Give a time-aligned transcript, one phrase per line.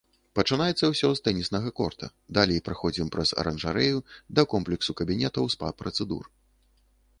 [0.37, 3.97] Пачынаецца ўсё з тэніснага корта, далей праходзім праз аранжарэю
[4.39, 6.23] да комплексу кабінетаў спа-працэдур.